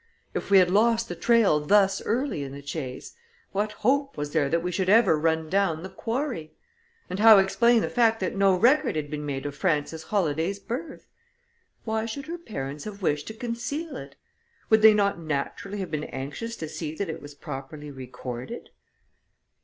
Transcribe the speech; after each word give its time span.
If 0.33 0.49
we 0.49 0.57
had 0.57 0.71
lost 0.71 1.09
the 1.09 1.15
trail 1.15 1.59
thus 1.59 2.01
early 2.01 2.41
in 2.41 2.53
the 2.53 2.63
chase, 2.63 3.13
what 3.51 3.71
hope 3.85 4.17
was 4.17 4.31
there 4.31 4.49
that 4.49 4.63
we 4.63 4.71
should 4.71 4.89
ever 4.89 5.15
run 5.15 5.47
down 5.47 5.83
the 5.83 5.89
quarry? 5.91 6.55
And 7.07 7.19
how 7.19 7.37
explain 7.37 7.81
the 7.83 7.87
fact 7.91 8.19
that 8.19 8.35
no 8.35 8.55
record 8.57 8.95
had 8.95 9.11
been 9.11 9.27
made 9.27 9.45
of 9.45 9.55
Frances 9.55 10.05
Holladay's 10.05 10.57
birth? 10.57 11.05
Why 11.83 12.07
should 12.07 12.25
her 12.25 12.39
parents 12.39 12.85
have 12.85 13.03
wished 13.03 13.27
to 13.27 13.35
conceal 13.35 13.95
it? 13.95 14.15
Would 14.71 14.81
they 14.81 14.95
not 14.95 15.19
naturally 15.19 15.77
have 15.77 15.91
been 15.91 16.05
anxious 16.05 16.55
to 16.55 16.67
see 16.67 16.95
that 16.95 17.07
it 17.07 17.21
was 17.21 17.35
properly 17.35 17.91
recorded? 17.91 18.71